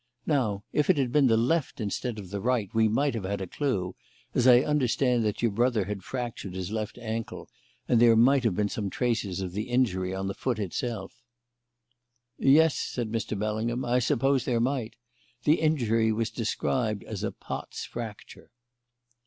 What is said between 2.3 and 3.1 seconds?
the right we